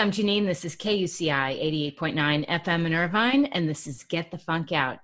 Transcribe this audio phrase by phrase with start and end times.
[0.00, 0.46] I'm Janine.
[0.46, 4.96] This is KUCI 88.9 FM in Irvine, and this is Get the Funk Out.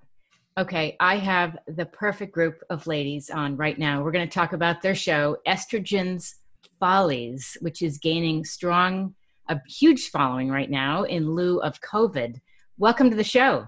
[0.57, 4.01] Okay, I have the perfect group of ladies on right now.
[4.01, 6.37] We're going to talk about their show, Estrogen's
[6.79, 9.13] Follies, which is gaining strong,
[9.49, 12.41] a huge following right now in lieu of COVID.
[12.79, 13.67] Welcome to the show.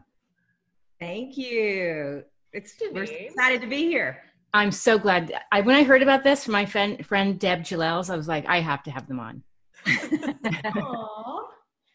[0.99, 2.23] Thank you.
[2.53, 4.23] It's we're excited to be here.
[4.55, 5.31] I'm so glad.
[5.51, 8.47] I when I heard about this from my friend friend Deb Gilels, I was like,
[8.47, 9.43] I have to have them on.
[9.89, 11.39] Aww.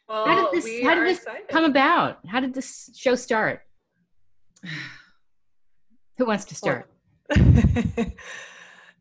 [0.08, 2.18] Well, how did this, how did this come about?
[2.26, 3.62] How did this show start?
[6.18, 6.90] Who wants to start?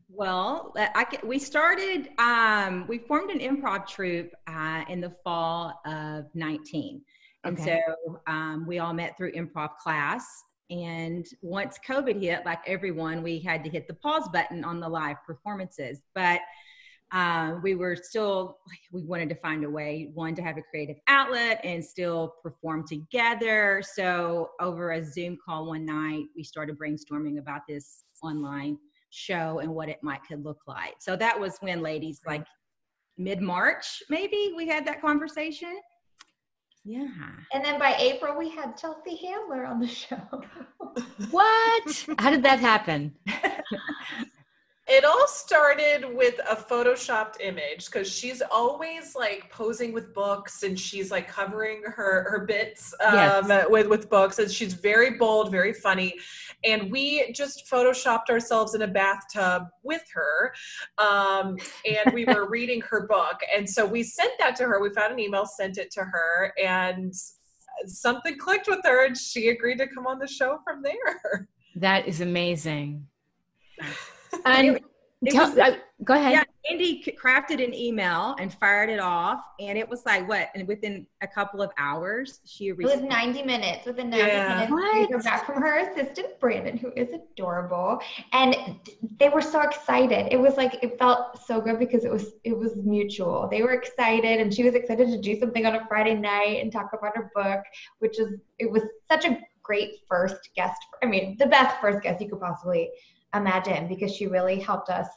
[0.08, 6.24] well, I, we started, um, we formed an improv troupe uh, in the fall of
[6.34, 7.02] 19.
[7.44, 7.80] And okay.
[7.86, 10.26] so um, we all met through improv class.
[10.70, 14.88] And once COVID hit, like everyone, we had to hit the pause button on the
[14.88, 16.00] live performances.
[16.14, 16.40] But
[17.12, 18.58] um, we were still
[18.92, 22.86] we wanted to find a way one to have a creative outlet and still perform
[22.86, 28.76] together so over a zoom call one night we started brainstorming about this online
[29.10, 32.44] show and what it might could look like so that was when ladies like
[33.16, 35.76] mid-march maybe we had that conversation
[36.86, 37.06] yeah.
[37.54, 40.20] And then by April, we had Chelsea Handler on the show.
[41.30, 42.06] what?
[42.18, 43.14] How did that happen?
[45.04, 50.80] It all started with a photoshopped image because she's always like posing with books and
[50.80, 53.66] she's like covering her her bits um, yes.
[53.68, 56.14] with with books and she's very bold, very funny,
[56.64, 60.54] and we just photoshopped ourselves in a bathtub with her,
[60.96, 64.80] um, and we were reading her book, and so we sent that to her.
[64.80, 67.12] We found an email, sent it to her, and
[67.84, 71.46] something clicked with her, and she agreed to come on the show from there.
[71.76, 73.06] That is amazing.
[74.44, 74.80] And
[75.32, 76.32] tell, was, uh, go ahead.
[76.32, 80.48] Yeah, Andy crafted an email and fired it off, and it was like what?
[80.54, 83.86] And within a couple of hours, she it was ninety minutes.
[83.86, 84.66] Within ninety yeah.
[84.70, 88.00] minutes, we back from her assistant Brandon, who is adorable,
[88.32, 88.56] and
[89.18, 90.32] they were so excited.
[90.32, 93.48] It was like it felt so good because it was it was mutual.
[93.50, 96.72] They were excited, and she was excited to do something on a Friday night and
[96.72, 97.62] talk about her book,
[97.98, 100.76] which is it was such a great first guest.
[101.02, 102.90] I mean, the best first guest you could possibly
[103.34, 105.08] imagine because she really helped us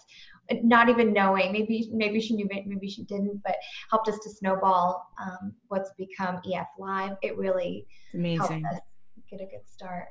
[0.63, 3.55] not even knowing maybe maybe she knew maybe she didn't but
[3.89, 7.17] helped us to snowball um, what's become ef live.
[7.21, 8.63] It really amazing.
[8.63, 8.81] helped us
[9.29, 10.07] get a good start.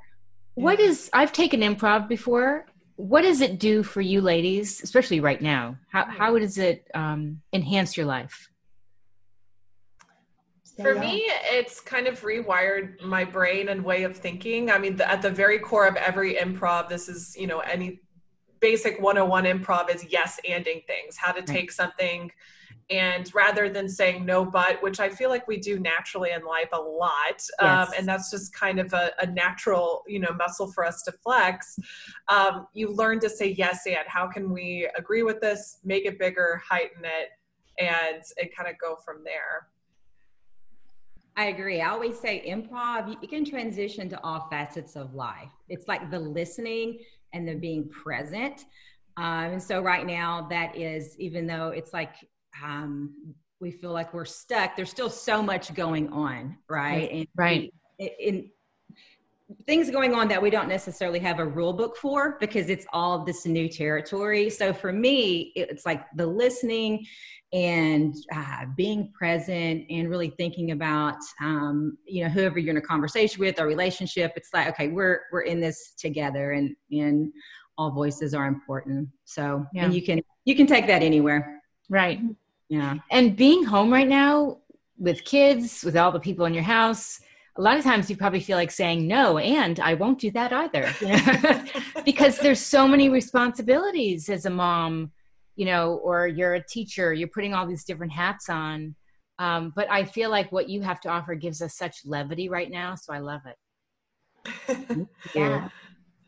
[0.54, 2.66] What is i've taken improv before.
[2.96, 5.76] What does it do for you ladies especially right now?
[5.88, 8.48] How, how does it um, enhance your life
[10.80, 14.70] for me, it's kind of rewired my brain and way of thinking.
[14.70, 18.00] I mean, the, at the very core of every improv, this is, you know, any
[18.60, 22.30] basic 101 improv is yes anding things, how to take something
[22.90, 26.68] and rather than saying no but which i feel like we do naturally in life
[26.72, 27.88] a lot um, yes.
[27.88, 31.10] um, and that's just kind of a, a, natural you know muscle for us to
[31.10, 31.78] flex
[32.28, 36.18] um, you learn to say yes and how can we agree with this make it
[36.18, 37.30] bigger heighten it
[37.78, 39.68] and and kind of go from there
[41.36, 41.82] I agree.
[41.82, 45.50] I always say improv, you can transition to all facets of life.
[45.68, 47.00] It's like the listening
[47.32, 48.64] and the being present.
[49.18, 52.14] Um, and so right now, that is, even though it's like
[52.64, 57.10] um, we feel like we're stuck, there's still so much going on, right?
[57.10, 57.74] And right.
[57.98, 58.50] in
[59.64, 63.24] things going on that we don't necessarily have a rule book for because it's all
[63.24, 64.50] this new territory.
[64.50, 67.06] So for me, it's like the listening
[67.52, 72.80] and uh, being present and really thinking about um, you know whoever you're in a
[72.80, 77.32] conversation with or relationship it's like okay we're we're in this together and and
[77.78, 79.84] all voices are important so yeah.
[79.84, 82.20] and you can you can take that anywhere right
[82.68, 84.58] yeah and being home right now
[84.98, 87.20] with kids with all the people in your house
[87.58, 90.52] a lot of times you probably feel like saying no and i won't do that
[90.52, 90.92] either
[92.04, 95.10] because there's so many responsibilities as a mom
[95.56, 98.94] you know, or you're a teacher, you're putting all these different hats on.
[99.38, 102.70] Um, but I feel like what you have to offer gives us such levity right
[102.70, 102.94] now.
[102.94, 105.08] So I love it.
[105.34, 105.68] yeah.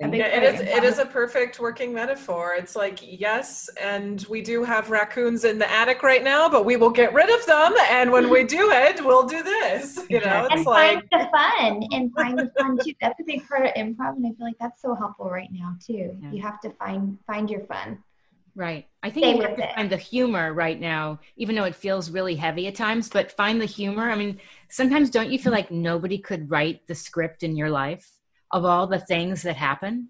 [0.01, 2.55] Yeah, it is it is a perfect working metaphor.
[2.57, 6.77] It's like yes, and we do have raccoons in the attic right now, but we
[6.77, 9.99] will get rid of them, and when we do it, we'll do this.
[10.09, 12.95] You know, it's and like find the fun and find the fun too.
[13.01, 15.75] That's a big part of improv, and I feel like that's so helpful right now
[15.85, 16.17] too.
[16.23, 16.31] Yeah.
[16.31, 17.99] You have to find find your fun.
[18.55, 18.87] Right.
[19.03, 19.75] I think Stay you have to it.
[19.75, 23.61] find the humor right now, even though it feels really heavy at times, but find
[23.61, 24.11] the humor.
[24.11, 28.18] I mean, sometimes don't you feel like nobody could write the script in your life
[28.53, 30.09] of all the things that happen?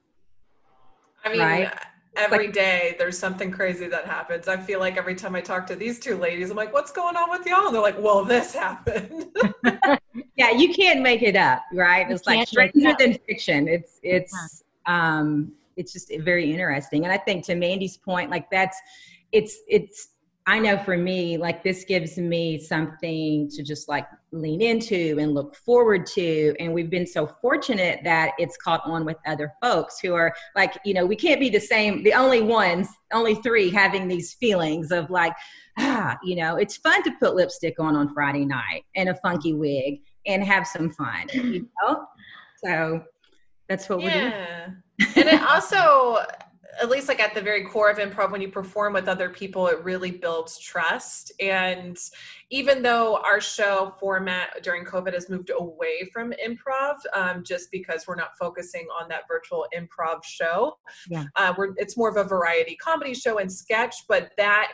[1.24, 1.72] I mean, right?
[2.18, 4.48] every like, day there's something crazy that happens.
[4.48, 7.16] I feel like every time I talk to these two ladies, I'm like, what's going
[7.16, 7.66] on with y'all?
[7.66, 9.26] And they're like, well, this happened.
[10.36, 12.10] yeah, you can't make it up, right?
[12.10, 13.68] It's like stranger than fiction.
[13.68, 17.04] It's it's um it's just very interesting.
[17.04, 18.78] And I think to Mandy's point, like that's
[19.32, 20.08] it's it's
[20.48, 25.34] I know for me, like this gives me something to just like lean into and
[25.34, 26.54] look forward to.
[26.58, 30.78] And we've been so fortunate that it's caught on with other folks who are like,
[30.86, 34.90] you know, we can't be the same, the only ones, only three having these feelings
[34.90, 35.34] of like,
[35.80, 39.52] ah, you know, it's fun to put lipstick on on Friday night and a funky
[39.52, 42.06] wig and have some fun, you know?
[42.64, 43.04] So
[43.68, 44.70] that's what yeah.
[44.98, 45.12] we're doing.
[45.14, 46.24] and it also,
[46.80, 49.66] at least like at the very core of improv when you perform with other people
[49.66, 51.98] it really builds trust and
[52.50, 58.06] even though our show format during covid has moved away from improv um, just because
[58.06, 60.76] we're not focusing on that virtual improv show
[61.08, 61.24] yeah.
[61.36, 64.72] Uh, we're, it's more of a variety comedy show and sketch but that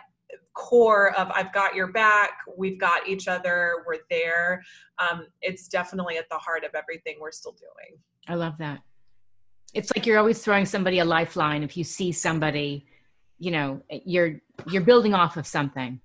[0.55, 4.63] core of I've got your back, we've got each other, we're there.
[4.99, 7.99] Um, it's definitely at the heart of everything we're still doing.
[8.27, 8.81] I love that
[9.75, 12.87] it's like you're always throwing somebody a lifeline if you see somebody
[13.39, 16.01] you know you're you're building off of something.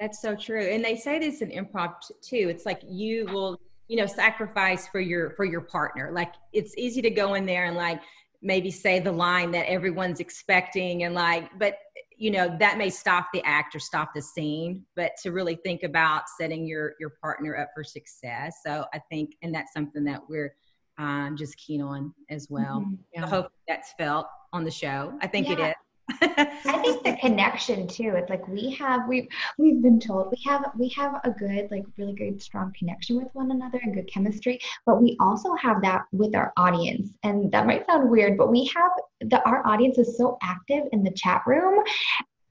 [0.00, 0.62] That's so true.
[0.62, 2.48] And they say this in improv too.
[2.50, 6.10] It's like you will you know sacrifice for your for your partner.
[6.12, 8.00] Like it's easy to go in there and like
[8.42, 11.76] maybe say the line that everyone's expecting and like but
[12.16, 14.84] you know that may stop the act or stop the scene.
[14.96, 18.60] But to really think about setting your your partner up for success.
[18.64, 20.54] So i think and that's something that we're
[20.98, 22.80] um, just keen on as well.
[22.80, 22.94] Mm-hmm.
[23.14, 23.24] Yeah.
[23.24, 25.12] I hope that's felt on the show.
[25.20, 25.52] I think yeah.
[25.52, 25.74] it is.
[26.20, 28.12] I think the connection too.
[28.14, 31.84] It's like we have we we've been told we have we have a good like
[31.96, 36.02] really good strong connection with one another and good chemistry, but we also have that
[36.12, 37.16] with our audience.
[37.22, 38.92] And that might sound weird, but we have
[39.22, 41.82] the our audience is so active in the chat room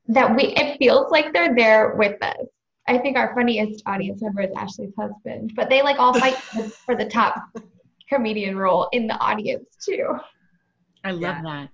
[0.07, 2.47] that we it feels like they're there with us.
[2.87, 6.35] I think our funniest audience member is Ashley's husband, but they like all fight
[6.85, 7.35] for the top
[8.13, 10.17] comedian role in the audience too.
[11.03, 11.41] I love yeah.
[11.43, 11.69] that.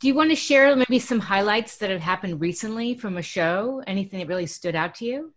[0.00, 3.82] Do you want to share maybe some highlights that have happened recently from a show?
[3.86, 5.34] Anything that really stood out to you?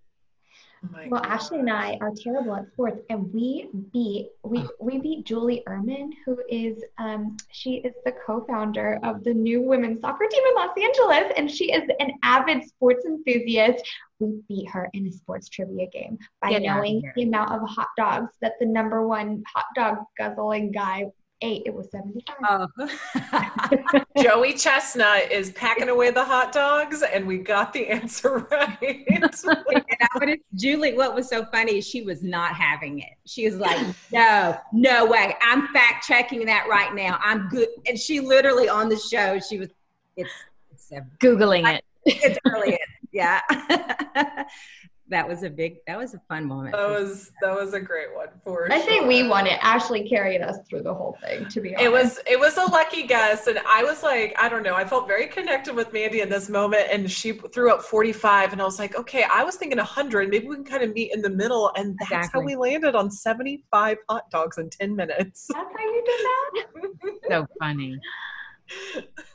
[0.83, 1.31] Oh well, God.
[1.31, 6.09] Ashley and I are terrible at sports, and we beat we we beat Julie Uhrman,
[6.25, 10.75] who is um, she is the co-founder of the new women's soccer team in Los
[10.77, 13.87] Angeles, and she is an avid sports enthusiast.
[14.19, 17.89] We beat her in a sports trivia game by Get knowing the amount of hot
[17.95, 21.05] dogs that the number one hot dog guzzling guy
[21.41, 22.67] eight, it was 75.
[22.77, 23.99] Oh.
[24.21, 29.05] Joey Chestnut is packing away the hot dogs, and we got the answer right.
[30.19, 33.13] but Julie, what was so funny is she was not having it.
[33.25, 35.35] She was like, no, no way.
[35.41, 37.19] I'm fact checking that right now.
[37.21, 37.67] I'm good.
[37.87, 39.69] And she literally on the show, she was,
[40.15, 40.29] it's,
[40.71, 41.83] it's Googling it.
[42.05, 42.77] It's early.
[43.11, 43.41] yeah
[45.11, 48.13] that was a big that was a fun moment that was that was a great
[48.15, 48.85] one for i sure.
[48.87, 49.59] think we won it.
[49.61, 51.85] Ashley carried us through the whole thing to be honest.
[51.85, 54.85] it was it was a lucky guess and i was like i don't know i
[54.85, 58.65] felt very connected with mandy in this moment and she threw up 45 and i
[58.65, 61.29] was like okay i was thinking 100 maybe we can kind of meet in the
[61.29, 62.41] middle and that's exactly.
[62.41, 65.47] how we landed on 75 hot dogs in 10 minutes.
[65.53, 67.21] That's how you did that?
[67.29, 67.99] So funny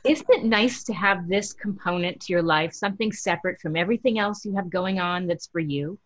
[0.03, 4.45] isn't it nice to have this component to your life, something separate from everything else
[4.45, 5.97] you have going on that's for you?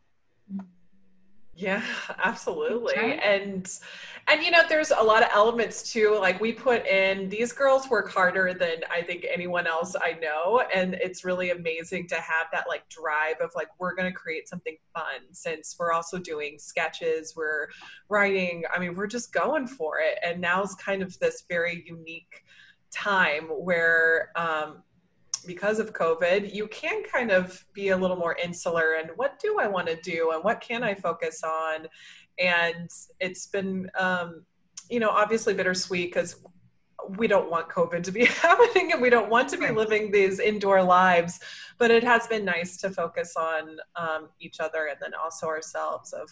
[1.62, 1.84] Yeah,
[2.24, 2.96] absolutely.
[2.96, 3.70] And
[4.28, 6.18] and you know, there's a lot of elements too.
[6.20, 10.64] Like we put in these girls work harder than I think anyone else I know.
[10.74, 14.78] And it's really amazing to have that like drive of like we're gonna create something
[14.94, 17.68] fun since we're also doing sketches, we're
[18.10, 20.18] writing, I mean, we're just going for it.
[20.24, 22.44] And now's kind of this very unique
[22.92, 24.84] time where um,
[25.46, 29.58] because of COVID, you can kind of be a little more insular and what do
[29.60, 31.88] I want to do and what can I focus on?
[32.40, 34.46] And it's been, um,
[34.90, 36.44] you know, obviously bittersweet because
[37.18, 40.40] we don't want COVID to be happening and we don't want to be living these
[40.40, 41.40] indoor lives.
[41.78, 46.14] But it has been nice to focus on um, each other and then also ourselves
[46.14, 46.30] of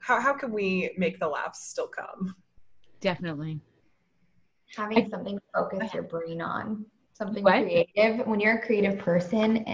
[0.00, 2.34] how, how can we make the laughs still come?
[3.00, 3.60] Definitely
[4.76, 7.62] having something to focus your brain on something what?
[7.62, 9.64] creative when you're a creative person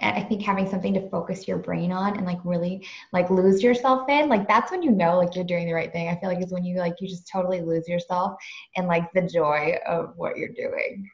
[0.00, 4.08] I think having something to focus your brain on and like really like lose yourself
[4.08, 6.08] in, like that's when you know like you're doing the right thing.
[6.08, 8.36] I feel like it's when you like you just totally lose yourself
[8.76, 11.10] in like the joy of what you're doing.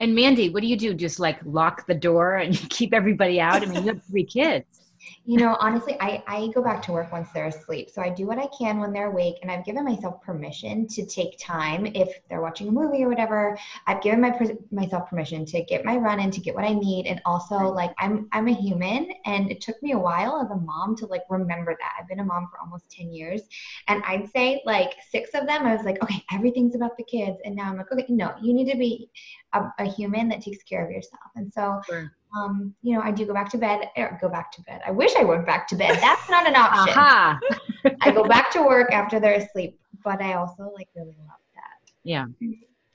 [0.00, 0.94] And Mandy, what do you do?
[0.94, 3.62] Just like lock the door and keep everybody out?
[3.62, 4.87] I mean, you have three kids.
[5.24, 7.90] You know, honestly, I, I go back to work once they're asleep.
[7.90, 9.36] So I do what I can when they're awake.
[9.42, 13.58] And I've given myself permission to take time if they're watching a movie or whatever.
[13.86, 14.38] I've given my
[14.70, 17.06] myself permission to get my run in, to get what I need.
[17.06, 19.10] And also, like, I'm, I'm a human.
[19.26, 21.92] And it took me a while as a mom to like remember that.
[21.98, 23.42] I've been a mom for almost 10 years.
[23.88, 27.38] And I'd say like six of them, I was like, okay, everything's about the kids.
[27.44, 29.10] And now I'm like, okay, no, you need to be
[29.52, 31.30] a, a human that takes care of yourself.
[31.36, 33.88] And so, sure um, you know, I do go back to bed.
[33.96, 34.80] Or go back to bed.
[34.86, 35.98] I wish I went back to bed.
[36.00, 37.96] That's not an option.
[38.00, 41.92] I go back to work after they're asleep, but I also like really love that.
[42.04, 42.26] Yeah.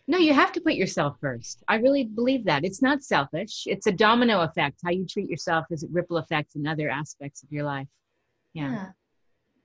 [0.08, 1.64] No, you have to put yourself first.
[1.68, 2.66] I really believe that.
[2.66, 3.64] It's not selfish.
[3.66, 4.82] It's a domino effect.
[4.84, 7.88] How you treat yourself is a ripple effect in other aspects of your life.
[8.54, 8.72] yeah.
[8.72, 8.88] yeah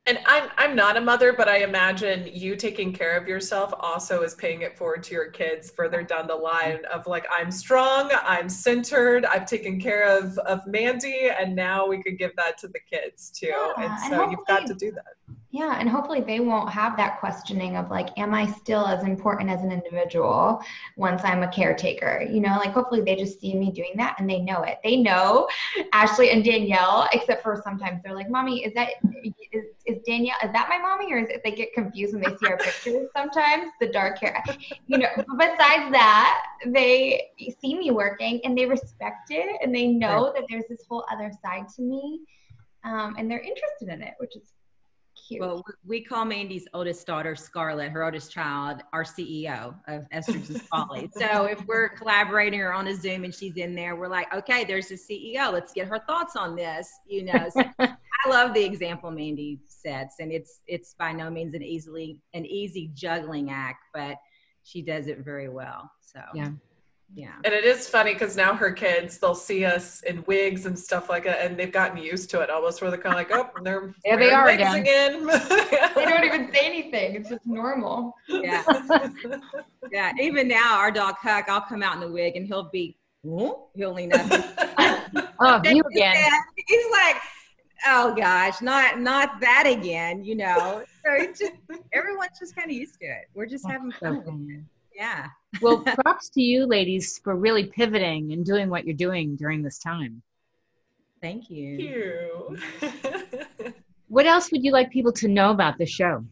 [0.09, 4.23] and I'm I'm not a mother, but I imagine you taking care of yourself also
[4.23, 8.11] is paying it forward to your kids further down the line of like I'm strong,
[8.25, 12.69] I'm centered, I've taken care of of Mandy, and now we could give that to
[12.69, 13.49] the kids too.
[13.49, 15.37] Yeah, and so and you've got to do that.
[15.51, 19.49] Yeah, and hopefully they won't have that questioning of like, am I still as important
[19.49, 20.61] as an individual
[20.97, 22.21] once I'm a caretaker?
[22.31, 24.79] You know, like hopefully they just see me doing that and they know it.
[24.85, 25.49] They know
[25.95, 28.91] Ashley and Danielle, except for sometimes they're like, "Mommy, is that
[29.53, 30.37] is, is Danielle?
[30.45, 33.09] Is that my mommy?" Or is it they get confused when they see our pictures?
[33.17, 34.45] Sometimes the dark hair,
[34.87, 35.09] you know.
[35.39, 40.67] besides that, they see me working and they respect it and they know that there's
[40.69, 42.21] this whole other side to me,
[42.85, 44.53] um, and they're interested in it, which is
[45.29, 45.41] cute.
[45.41, 51.11] Well, we call Mandy's oldest daughter, Scarlett, her oldest child, our CEO of Estrogen's Folly.
[51.13, 54.65] So if we're collaborating or on a Zoom and she's in there, we're like, okay,
[54.65, 55.53] there's the CEO.
[55.53, 56.91] Let's get her thoughts on this.
[57.07, 61.55] You know, so I love the example Mandy sets, and it's it's by no means
[61.55, 64.17] an easily an easy juggling act, but
[64.65, 65.91] she does it very well.
[66.01, 66.51] So yeah
[67.15, 67.33] yeah.
[67.45, 71.09] And it is funny because now her kids they'll see us in wigs and stuff
[71.09, 73.63] like that and they've gotten used to it almost where they're kind of like oh
[73.63, 75.27] they're there they are again, again.
[75.95, 78.15] they don't even say anything it's just normal.
[78.29, 78.63] Yeah.
[79.91, 82.95] Yeah even now our dog huck i'll come out in the wig and he'll be
[83.23, 84.27] he'll lean up.
[85.41, 86.17] Oh you again.
[86.67, 87.17] He's like
[87.87, 90.83] oh gosh not not that again you know?
[91.05, 91.55] So it's just
[91.95, 93.29] everyone's just kind of used to it.
[93.35, 95.29] We're just having fun yeah.
[95.61, 99.79] Well, props to you ladies for really pivoting and doing what you're doing during this
[99.79, 100.23] time.
[101.21, 102.59] Thank you.
[102.81, 102.93] Thank
[103.63, 103.73] you.
[104.09, 106.25] what else would you like people to know about the show?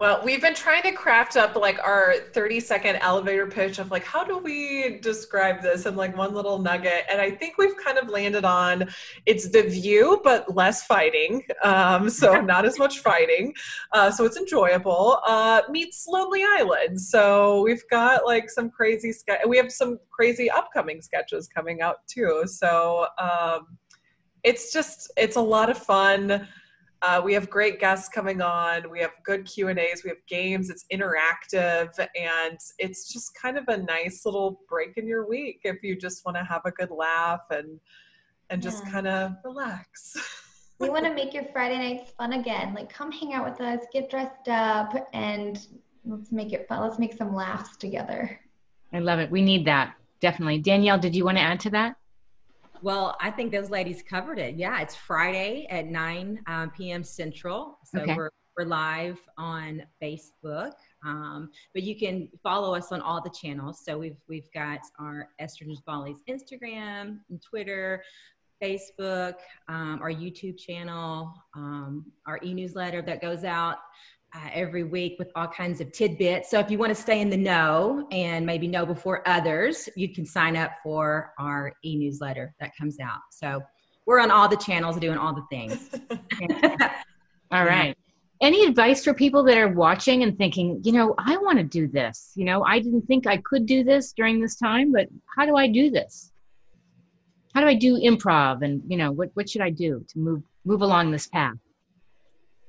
[0.00, 4.04] Well, we've been trying to craft up like our 30 second elevator pitch of like,
[4.04, 7.04] how do we describe this in like one little nugget?
[7.10, 8.88] And I think we've kind of landed on
[9.24, 11.42] it's the view, but less fighting.
[11.62, 13.54] Um, so not as much fighting.
[13.92, 15.20] Uh, so it's enjoyable.
[15.26, 17.00] Uh, meets Lonely Island.
[17.00, 19.40] So we've got like some crazy sketch.
[19.46, 22.42] We have some crazy upcoming sketches coming out too.
[22.46, 23.78] So um,
[24.42, 26.46] it's just, it's a lot of fun.
[27.04, 28.88] Uh, we have great guests coming on.
[28.90, 30.02] We have good Q and A's.
[30.04, 30.70] We have games.
[30.70, 35.82] It's interactive, and it's just kind of a nice little break in your week if
[35.82, 37.78] you just want to have a good laugh and
[38.48, 38.90] and just yeah.
[38.90, 40.16] kind of relax.
[40.78, 42.72] we want to make your Friday nights fun again.
[42.72, 45.66] Like, come hang out with us, get dressed up, and
[46.06, 46.80] let's make it fun.
[46.80, 48.40] Let's make some laughs together.
[48.94, 49.30] I love it.
[49.30, 49.94] We need that
[50.24, 50.58] definitely.
[50.58, 51.96] Danielle, did you want to add to that?
[52.84, 54.56] Well, I think those ladies covered it.
[54.56, 57.02] Yeah, it's Friday at 9 um, p.m.
[57.02, 57.78] Central.
[57.82, 58.14] So okay.
[58.14, 60.72] we're, we're live on Facebook.
[61.02, 63.80] Um, but you can follow us on all the channels.
[63.82, 68.04] So we've we've got our Estrogen's Follies Instagram and Twitter,
[68.62, 69.36] Facebook,
[69.68, 73.78] um, our YouTube channel, um, our e-newsletter that goes out
[74.34, 76.50] uh, every week with all kinds of tidbits.
[76.50, 80.12] So if you want to stay in the know and maybe know before others, you
[80.12, 83.20] can sign up for our e-newsletter that comes out.
[83.30, 83.62] So
[84.06, 85.90] we're on all the channels doing all the things.
[87.52, 87.96] all right.
[88.40, 91.86] Any advice for people that are watching and thinking, you know, I want to do
[91.86, 92.32] this.
[92.34, 95.56] You know, I didn't think I could do this during this time, but how do
[95.56, 96.32] I do this?
[97.54, 100.42] How do I do improv and, you know, what what should I do to move
[100.64, 101.54] move along this path?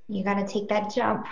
[0.07, 1.25] You got to take that jump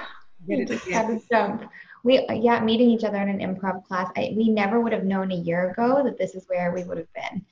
[0.48, 1.70] you just had to jump.
[2.04, 4.12] We yeah, meeting each other in an improv class.
[4.18, 6.98] I, we never would have known a year ago that this is where we would
[6.98, 7.46] have been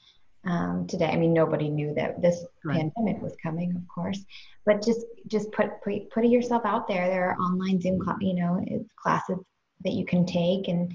[0.46, 1.06] um, today.
[1.08, 2.78] I mean, nobody knew that this right.
[2.78, 4.20] pandemic was coming, of course.
[4.66, 7.08] But just just put put put yourself out there.
[7.08, 9.38] There are online Zoom, you know, classes
[9.84, 10.94] that you can take and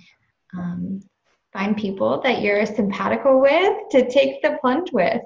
[0.57, 1.01] um,
[1.53, 5.23] find people that you're simpatico with to take the plunge with.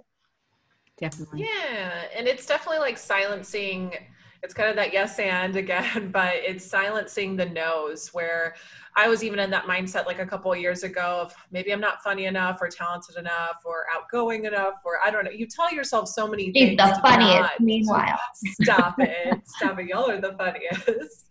[0.98, 1.40] Definitely.
[1.40, 3.94] Yeah, and it's definitely like silencing
[4.42, 8.54] it's kind of that yes and again, but it's silencing the no's where
[8.96, 11.80] I was even in that mindset like a couple of years ago of maybe I'm
[11.80, 15.30] not funny enough or talented enough or outgoing enough or I don't know.
[15.30, 16.76] You tell yourself so many She's things.
[16.76, 18.18] the funniest, meanwhile.
[18.62, 19.40] Stop it.
[19.46, 19.86] Stop it.
[19.86, 21.26] Y'all are the funniest.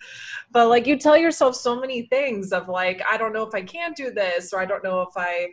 [0.52, 3.62] But like you tell yourself so many things of like, I don't know if I
[3.62, 5.50] can do this or I don't know if I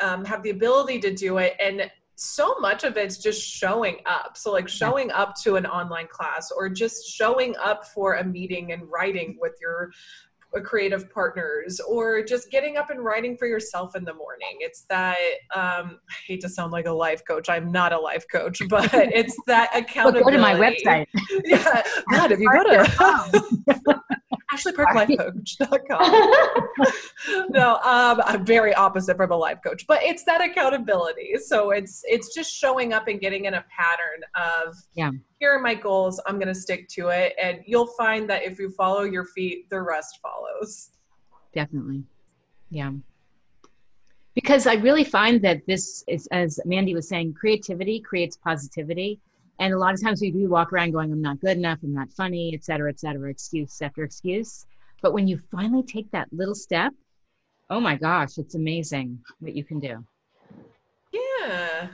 [0.00, 1.54] um, have the ability to do it.
[1.60, 4.36] And so much of it's just showing up.
[4.36, 8.72] So, like showing up to an online class or just showing up for a meeting
[8.72, 9.90] and writing with your
[10.60, 14.58] creative partners or just getting up and writing for yourself in the morning.
[14.60, 15.16] It's that,
[15.54, 17.48] um, I hate to sound like a life coach.
[17.48, 20.24] I'm not a life coach, but it's that accountability.
[20.24, 21.06] Go to my website.
[21.44, 21.82] yeah.
[22.10, 24.02] God, if you go to
[24.52, 27.48] AshleyParkLifeCoach.com.
[27.50, 31.36] no, um, I'm very opposite from a life coach, but it's that accountability.
[31.44, 35.10] So it's it's just showing up and getting in a pattern of yeah.
[35.38, 36.20] Here are my goals.
[36.26, 39.68] I'm going to stick to it, and you'll find that if you follow your feet,
[39.70, 40.90] the rest follows.
[41.52, 42.04] Definitely,
[42.70, 42.92] yeah.
[44.34, 49.20] Because I really find that this is, as Mandy was saying, creativity creates positivity
[49.62, 51.94] and a lot of times we do walk around going, I'm not good enough, I'm
[51.94, 54.66] not funny, et cetera, et cetera, excuse after excuse.
[55.02, 56.92] But when you finally take that little step,
[57.70, 60.04] oh my gosh, it's amazing what you can do.
[61.12, 61.90] Yeah.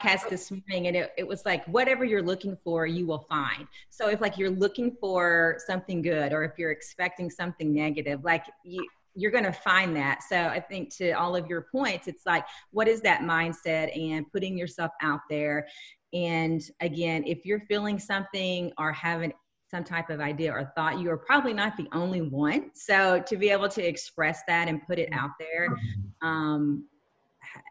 [0.00, 3.66] Cast this morning and it, it was like whatever you're looking for you will find
[3.90, 8.44] so if like you're looking for something good or if you're expecting something negative like
[8.62, 8.86] you
[9.18, 10.22] you're going to find that.
[10.22, 14.30] So I think to all of your points, it's like, what is that mindset and
[14.30, 15.66] putting yourself out there
[16.12, 19.32] and again, if you're feeling something or having
[19.70, 22.70] some type of idea or thought, you are probably not the only one.
[22.74, 25.76] So to be able to express that and put it out there,
[26.22, 26.86] um,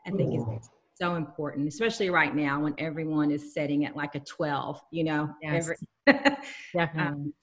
[0.05, 4.19] I think is so important, especially right now when everyone is setting at like a
[4.19, 5.29] 12, you know?
[5.41, 5.69] Yes.
[6.07, 6.27] Every,
[6.73, 7.01] Definitely.
[7.01, 7.33] Um,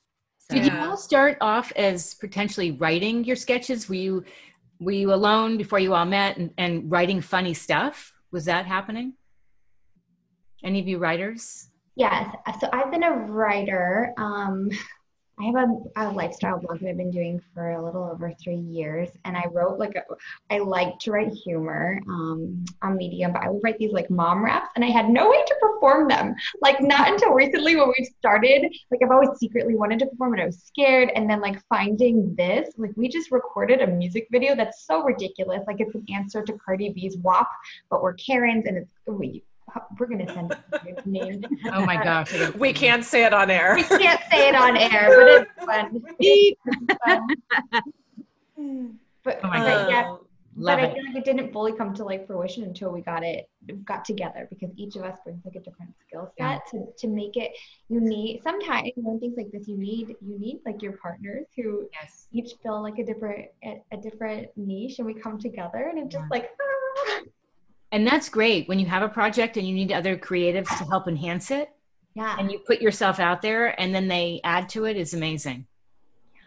[0.51, 0.57] so.
[0.57, 3.89] Did you all start off as potentially writing your sketches?
[3.89, 4.25] Were you
[4.79, 8.13] were you alone before you all met and, and writing funny stuff?
[8.31, 9.15] Was that happening?
[10.63, 11.69] Any of you writers?
[11.97, 12.35] Yes.
[12.61, 14.13] So I've been a writer.
[14.19, 14.69] Um,
[15.41, 18.57] I have a, a, lifestyle blog that I've been doing for a little over three
[18.57, 20.03] years, and I wrote like a,
[20.49, 24.45] I like to write humor um, on Medium, but I would write these like mom
[24.45, 26.35] raps, and I had no way to perform them.
[26.61, 28.73] Like not until recently when we started.
[28.91, 31.11] Like I've always secretly wanted to perform, and I was scared.
[31.17, 35.63] And then like finding this, like we just recorded a music video that's so ridiculous.
[35.67, 37.49] Like it's an answer to Cardi B's WAP,
[37.91, 39.43] but we're Karens, and it's we
[39.99, 40.57] we're going to send
[40.87, 41.45] it name.
[41.73, 42.33] Oh my gosh.
[42.55, 43.75] We can't say it on air.
[43.77, 46.03] We can't say it on air, but it's fun.
[49.25, 50.17] but, oh my but yeah,
[50.57, 53.49] but I feel like it didn't fully come to like fruition until we got it
[53.85, 56.59] got together because each of us brings like a different skill set yeah.
[56.71, 57.53] to, to make it
[57.89, 61.47] you need sometimes you know things like this you need you need like your partners
[61.57, 62.29] who yes.
[62.33, 66.13] each fill like a different a, a different niche and we come together and it's
[66.13, 66.29] just yeah.
[66.31, 67.21] like ah,
[67.95, 71.07] and that's great when you have a project and you need other creatives to help
[71.07, 71.71] enhance it.
[72.15, 72.35] Yeah.
[72.37, 75.67] And you put yourself out there and then they add to it is amazing.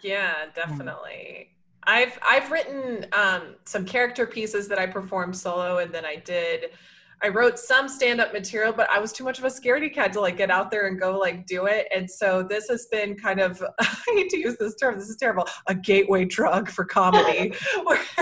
[0.01, 1.51] Yeah definitely.
[1.83, 6.71] I've i've written um, some character pieces that i performed solo and then i did
[7.23, 10.13] I wrote some stand up material, but I was too much of a scaredy cat
[10.13, 11.87] to like get out there and go like do it.
[11.93, 15.17] And so this has been kind of, I hate to use this term, this is
[15.17, 17.53] terrible, a gateway drug for comedy.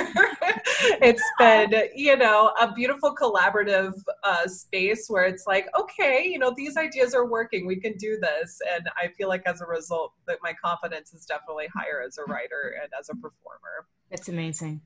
[1.01, 6.53] it's been, you know, a beautiful collaborative uh, space where it's like, okay, you know,
[6.55, 8.59] these ideas are working, we can do this.
[8.73, 12.23] And I feel like as a result that my confidence is definitely higher as a
[12.31, 13.87] writer and as a performer.
[14.09, 14.79] It's amazing.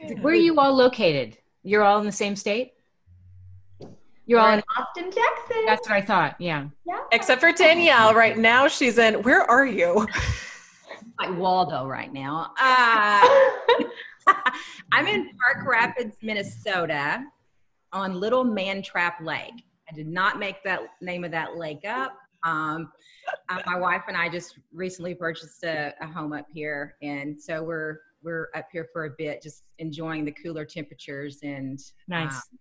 [0.00, 0.14] Yeah.
[0.20, 1.38] Where are you all located?
[1.62, 2.72] You're all in the same state?
[4.26, 5.56] You're all in Austin, Texas.
[5.66, 6.36] That's what I thought.
[6.38, 6.68] Yeah.
[6.86, 7.00] Yeah.
[7.10, 9.22] Except for Danielle, right now she's in.
[9.22, 10.06] Where are you?
[11.20, 12.52] Like Waldo right now.
[12.60, 13.28] Uh,
[14.92, 17.22] I'm in Park Rapids, Minnesota,
[17.92, 19.62] on Little Mantrap Lake.
[19.90, 22.16] I did not make that name of that lake up.
[22.44, 22.90] Um,
[23.50, 27.62] uh, my wife and I just recently purchased a, a home up here, and so
[27.62, 32.34] we're we're up here for a bit, just enjoying the cooler temperatures and nice.
[32.34, 32.58] Um,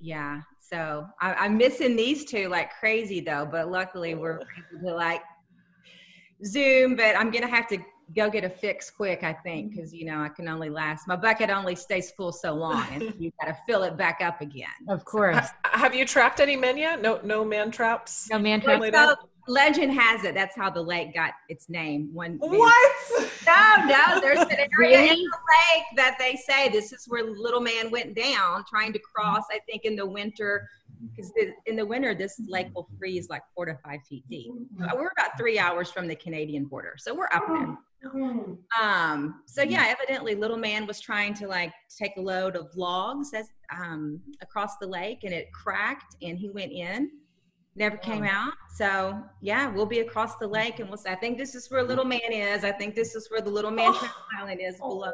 [0.00, 4.94] yeah, so I, am missing these two like crazy though, but luckily we're able to
[4.94, 5.22] like
[6.44, 6.96] Zoom.
[6.96, 7.78] But I'm gonna have to
[8.14, 9.76] go get a fix quick, I think, mm-hmm.
[9.76, 11.08] because you know I can only last.
[11.08, 14.40] My bucket only stays full so long, and you got to fill it back up
[14.40, 14.68] again.
[14.88, 15.36] Of course.
[15.36, 17.02] Ha- have you trapped any men yet?
[17.02, 18.28] No, no man traps.
[18.30, 18.88] No man traps.
[18.92, 19.16] So,
[19.48, 22.10] legend has it that's how the lake got its name.
[22.12, 22.92] One what?
[23.46, 24.20] No, no.
[24.20, 25.08] There's an area really?
[25.08, 25.38] in the
[25.76, 29.22] lake that they say this is where little man went down, trying to mm-hmm.
[29.22, 29.44] cross.
[29.52, 30.68] I think in the winter
[31.14, 31.32] because
[31.66, 34.52] in the winter this lake will freeze like four to five feet deep.
[34.94, 37.76] We're about three hours from the Canadian border, so we're up there.
[38.80, 43.32] Um, so yeah, evidently little man was trying to like take a load of logs
[43.34, 47.10] as, um, across the lake and it cracked and he went in,
[47.74, 48.52] never came out.
[48.76, 51.82] So yeah, we'll be across the lake and we'll say, I think this is where
[51.82, 52.64] little man is.
[52.64, 54.14] I think this is where the little man oh.
[54.38, 55.12] island is below.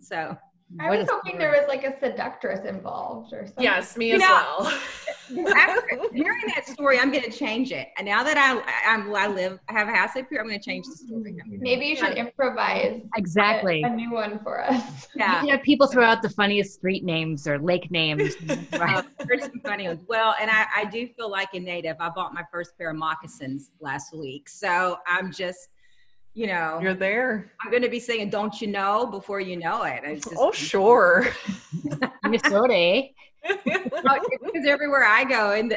[0.00, 0.36] So
[0.80, 3.64] I was hoping there was like a seductress involved or something.
[3.64, 5.46] Yes, me you as know, well.
[5.56, 7.88] after hearing that story, I'm going to change it.
[7.98, 10.58] And now that I I'm, I live, I have a house up here, I'm going
[10.58, 11.32] to change the story.
[11.32, 11.60] Mm-hmm.
[11.60, 15.08] Maybe you should improvise exactly a, a, new one for us.
[15.14, 18.34] Yeah, you know, people throw out the funniest street names or lake names.
[18.72, 18.72] right.
[18.92, 20.02] Uh, there's some funny ones.
[20.06, 21.96] Well, and I, I do feel like a native.
[21.98, 25.68] I bought my first pair of moccasins last week, so I'm just
[26.34, 27.52] you know you're there.
[27.62, 29.06] I'm going to be saying don't you know?
[29.06, 30.02] Before you know it.
[30.04, 31.28] Just, oh sure.
[32.24, 33.02] Minnesota eh?
[33.64, 35.76] because everywhere i go and uh,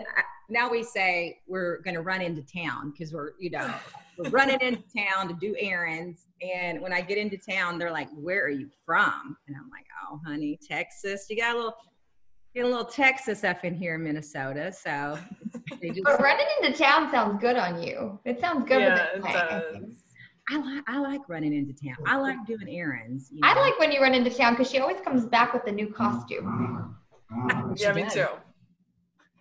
[0.49, 3.73] now we say we're going to run into town because we're you know
[4.17, 8.09] we're running into town to do errands and when i get into town they're like
[8.13, 9.35] where are you from?
[9.47, 11.25] And i'm like oh honey texas.
[11.29, 11.75] You got a little
[12.53, 15.17] get a little texas up in here in minnesota so
[15.81, 18.19] just, but running into town sounds good on you.
[18.25, 20.04] It sounds good yeah, it does.
[20.49, 21.97] I like I like running into town.
[22.05, 23.29] I like doing errands.
[23.31, 23.47] You know?
[23.47, 25.91] I like when you run into town because she always comes back with a new
[25.91, 26.95] costume.
[27.75, 28.27] yeah, me too.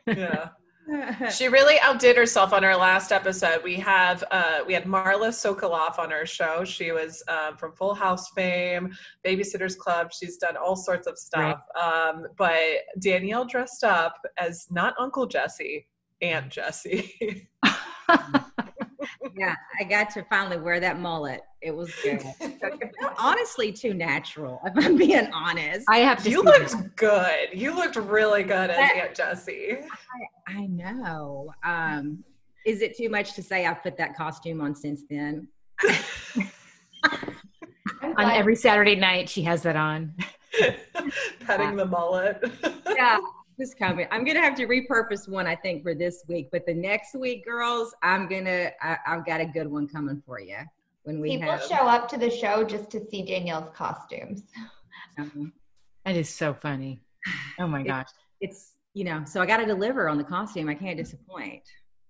[0.07, 0.49] Yeah.
[1.31, 3.63] she really outdid herself on our last episode.
[3.63, 6.65] We have uh, we had Marla Sokoloff on our show.
[6.65, 10.11] She was um, from Full House fame, Babysitters Club.
[10.13, 11.63] She's done all sorts of stuff.
[11.77, 12.09] Right.
[12.09, 12.61] Um, but
[12.99, 15.87] Danielle dressed up as not Uncle Jesse,
[16.21, 17.49] Aunt Jesse.
[19.37, 21.43] yeah, I got to finally wear that mullet.
[21.61, 22.23] It was good.
[23.19, 25.87] honestly too natural, if I'm being honest.
[25.89, 26.97] I have to You looked that.
[26.97, 27.49] good.
[27.53, 29.79] You looked really good as Aunt Jessie.
[30.49, 31.53] I, I know.
[31.65, 32.25] Um,
[32.67, 35.49] is it too much to say I've put that costume on since then?
[38.03, 40.15] on every Saturday night, she has that on.
[41.47, 42.43] Petting the mullet.
[42.95, 43.19] yeah,
[43.59, 44.07] this coming.
[44.11, 46.49] I'm gonna have to repurpose one, I think, for this week.
[46.53, 48.71] But the next week, girls, I'm gonna.
[48.83, 50.59] I, have got a good one coming for you.
[51.05, 51.63] When we people have...
[51.63, 54.45] show up to the show just to see Danielle's costumes.
[55.19, 55.53] Um,
[56.05, 57.01] that is so funny.
[57.59, 58.09] Oh my gosh.
[58.41, 60.69] it's you know, so I got to deliver on the costume.
[60.69, 61.63] I can't disappoint.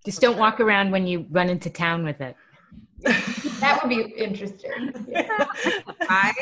[0.05, 2.37] Just don't walk around when you run into town with it.
[3.61, 4.93] that would be interesting.
[5.09, 5.47] Yeah.
[6.09, 6.35] right?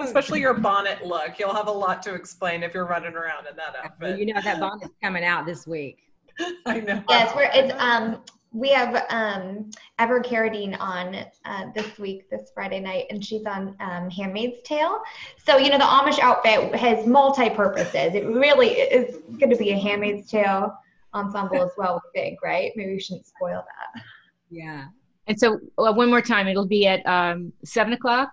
[0.00, 1.38] Especially your bonnet look.
[1.38, 4.18] You'll have a lot to explain if you're running around in that outfit.
[4.18, 5.98] You know that bonnet's coming out this week.
[6.66, 7.02] I know.
[7.08, 8.22] Yes, we're it's um
[8.52, 13.76] we have um Ever Carradine on uh, this week, this Friday night, and she's on
[13.80, 15.00] um, Handmaid's Tale.
[15.44, 18.14] So you know the Amish outfit has multi purposes.
[18.14, 20.76] It really is going to be a Handmaid's Tale
[21.14, 22.00] ensemble as well.
[22.14, 22.72] We think, right?
[22.76, 24.02] Maybe we shouldn't spoil that.
[24.50, 24.86] Yeah.
[25.26, 28.30] And so uh, one more time, it'll be at um, seven o'clock.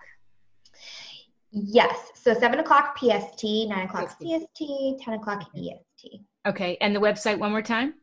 [1.51, 2.11] Yes.
[2.15, 6.21] So seven o'clock PST, nine o'clock CST, ten o'clock EST.
[6.45, 6.77] Okay.
[6.81, 7.95] And the website one more time.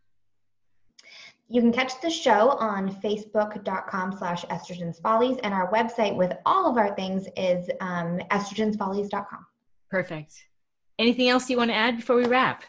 [1.52, 5.36] You can catch the show on facebook.com slash estrogens follies.
[5.42, 9.46] And our website with all of our things is um, estrogensfollies.com.
[9.90, 10.46] Perfect.
[11.00, 12.62] Anything else you want to add before we wrap?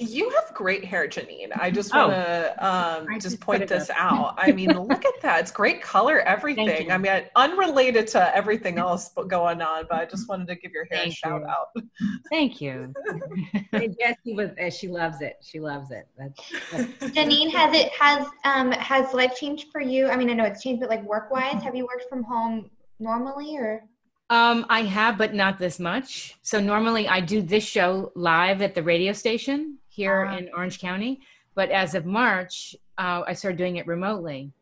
[0.00, 1.50] You have great hair, Janine.
[1.54, 4.34] I just want to oh, um, just, just point this out.
[4.38, 5.40] I mean, look at that.
[5.40, 6.90] It's great color, everything.
[6.90, 10.86] I mean, unrelated to everything else going on, but I just wanted to give your
[10.86, 11.48] hair Thank a shout you.
[11.48, 11.84] out.
[12.30, 12.94] Thank you.
[13.72, 15.36] and Jessie was, uh, she loves it.
[15.42, 16.08] She loves it.
[16.16, 17.14] That's, that's...
[17.14, 20.08] Janine, has it, has, um, has life changed for you?
[20.08, 22.70] I mean, I know it's changed, but like work wise, have you worked from home
[23.00, 23.84] normally or?
[24.30, 26.38] Um, I have, but not this much.
[26.40, 30.38] So normally I do this show live at the radio station here uh-huh.
[30.38, 31.20] in Orange County.
[31.54, 34.52] But as of March, uh, I started doing it remotely.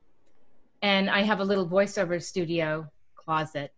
[0.82, 3.72] And I have a little voiceover studio closet.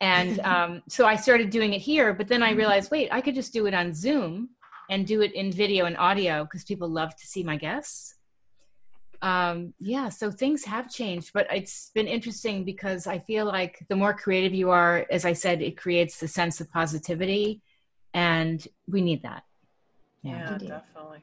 [0.00, 3.34] And um, so I started doing it here, but then I realized, wait, I could
[3.34, 4.50] just do it on Zoom
[4.90, 8.16] and do it in video and audio because people love to see my guests.
[9.22, 13.96] Um, yeah, so things have changed, but it's been interesting because I feel like the
[13.96, 17.60] more creative you are, as I said, it creates the sense of positivity,
[18.14, 19.44] and we need that.
[20.22, 21.22] Yeah, yeah definitely.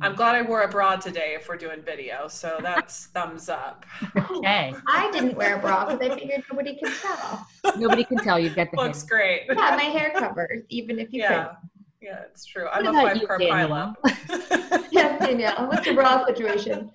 [0.00, 3.84] I'm glad I wore a bra today if we're doing video, so that's thumbs up.
[4.16, 4.74] Okay.
[4.86, 7.46] I didn't wear a bra because I figured nobody can tell.
[7.76, 9.08] Nobody can tell you've got the Looks hair.
[9.08, 9.42] great.
[9.48, 11.44] Yeah, my hair covers, even if you yeah.
[11.44, 11.56] could.
[12.00, 12.68] Yeah, it's true.
[12.68, 13.96] I'm a five car pilot.
[14.92, 15.66] yeah, Danielle.
[15.68, 16.90] What's your bra situation?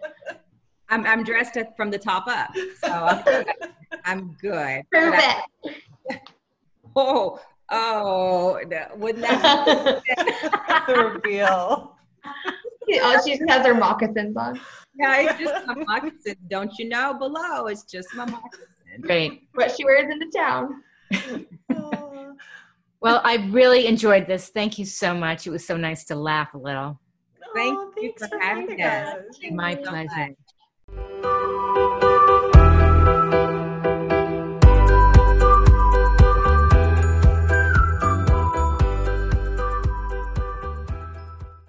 [0.89, 3.47] I'm I'm dressed from the top up, so I'm good.
[4.05, 4.83] I'm good.
[4.91, 5.75] Prove it.
[6.09, 6.21] I,
[6.95, 7.39] oh,
[7.75, 10.03] Oh, no, wouldn't that
[10.87, 11.97] reveal?
[12.25, 14.61] oh, she just has her moccasins on.
[14.95, 16.37] Yeah, it's just my moccasins.
[16.49, 17.15] Don't you know?
[17.15, 18.67] Below, it's just my moccasins.
[19.01, 19.47] Great.
[19.55, 20.83] What she wears into town.
[23.01, 24.49] well, I really enjoyed this.
[24.49, 25.47] Thank you so much.
[25.47, 26.99] It was so nice to laugh a little.
[27.55, 29.17] Thank oh, you for having us.
[29.51, 30.35] My pleasure.